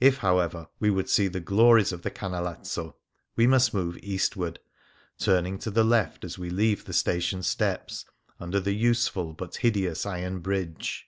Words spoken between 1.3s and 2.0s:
glories of